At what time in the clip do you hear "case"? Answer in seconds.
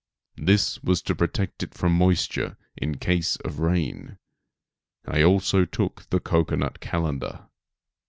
2.97-3.35